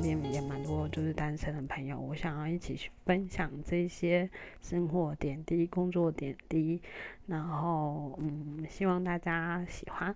[0.00, 4.28] 边也蛮多就是单身的朋友，我想要一起去分享这些
[4.60, 6.80] 生活点滴、工作点滴，
[7.26, 10.14] 然后嗯，希望大家喜欢。